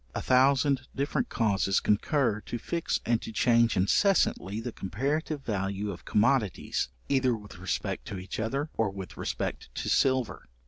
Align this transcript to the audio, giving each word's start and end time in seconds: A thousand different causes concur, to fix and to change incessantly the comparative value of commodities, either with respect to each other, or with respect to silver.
A 0.15 0.21
thousand 0.23 0.87
different 0.95 1.29
causes 1.29 1.79
concur, 1.79 2.41
to 2.47 2.57
fix 2.57 2.99
and 3.05 3.21
to 3.21 3.31
change 3.31 3.77
incessantly 3.77 4.59
the 4.59 4.71
comparative 4.71 5.43
value 5.45 5.91
of 5.91 6.05
commodities, 6.05 6.89
either 7.07 7.35
with 7.37 7.59
respect 7.59 8.05
to 8.07 8.17
each 8.17 8.39
other, 8.39 8.71
or 8.75 8.89
with 8.89 9.15
respect 9.15 9.69
to 9.75 9.89
silver. 9.89 10.47